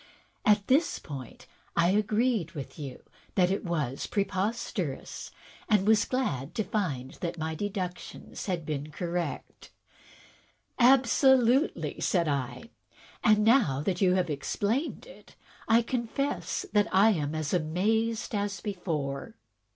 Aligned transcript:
At 0.45 0.65
this 0.65 0.97
point 0.97 1.45
I 1.75 1.89
agreed 1.91 2.53
with 2.53 2.79
you 2.79 3.03
that 3.35 3.51
it 3.51 3.63
was 3.63 4.07
preposter 4.07 4.97
ous, 4.99 5.29
and 5.69 5.87
was 5.87 6.05
glad 6.05 6.55
to 6.55 6.63
find 6.63 7.11
that 7.21 7.37
all 7.37 7.45
my 7.45 7.53
deductions 7.53 8.47
had 8.47 8.65
been 8.65 8.89
correct." 8.89 9.69
"Absolutely!" 10.79 11.99
said 11.99 12.27
I. 12.27 12.71
"And 13.23 13.43
now 13.43 13.81
that 13.83 14.01
you 14.01 14.15
have 14.15 14.31
explained 14.31 15.05
it, 15.05 15.35
I 15.67 15.83
confess 15.83 16.65
that 16.73 16.87
I 16.91 17.11
am 17.11 17.35
as 17.35 17.53
amazed 17.53 18.33
as 18.33 18.59
before." 18.59 19.35